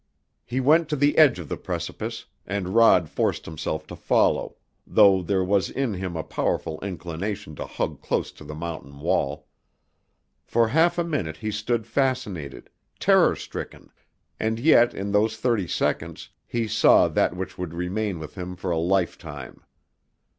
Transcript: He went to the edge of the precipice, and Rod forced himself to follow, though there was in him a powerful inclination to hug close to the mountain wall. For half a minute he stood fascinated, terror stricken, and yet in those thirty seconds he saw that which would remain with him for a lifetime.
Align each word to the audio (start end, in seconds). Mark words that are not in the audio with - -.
He 0.47 0.59
went 0.59 0.89
to 0.89 0.95
the 0.95 1.15
edge 1.15 1.37
of 1.37 1.47
the 1.47 1.57
precipice, 1.57 2.25
and 2.47 2.69
Rod 2.69 3.07
forced 3.07 3.45
himself 3.45 3.85
to 3.85 3.95
follow, 3.95 4.55
though 4.87 5.21
there 5.21 5.43
was 5.43 5.69
in 5.69 5.93
him 5.93 6.15
a 6.15 6.23
powerful 6.23 6.79
inclination 6.81 7.55
to 7.57 7.67
hug 7.67 8.01
close 8.01 8.31
to 8.31 8.43
the 8.43 8.55
mountain 8.55 8.99
wall. 8.99 9.45
For 10.43 10.69
half 10.69 10.97
a 10.97 11.03
minute 11.03 11.37
he 11.37 11.51
stood 11.51 11.85
fascinated, 11.85 12.71
terror 12.99 13.35
stricken, 13.35 13.91
and 14.39 14.59
yet 14.59 14.95
in 14.95 15.11
those 15.11 15.37
thirty 15.37 15.67
seconds 15.67 16.29
he 16.47 16.67
saw 16.67 17.07
that 17.07 17.35
which 17.35 17.59
would 17.59 17.75
remain 17.75 18.17
with 18.17 18.33
him 18.33 18.55
for 18.55 18.71
a 18.71 18.79
lifetime. 18.79 19.61